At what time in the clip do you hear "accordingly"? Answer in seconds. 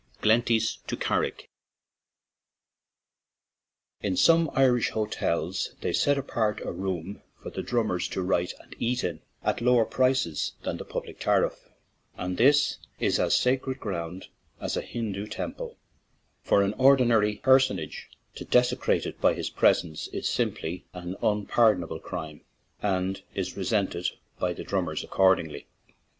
25.03-25.67